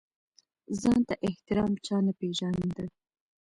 ځان 0.81 0.99
ته 1.07 1.15
احترام 1.27 1.71
چا 1.85 1.97
نه 2.05 2.13
پېژانده. 2.19 2.85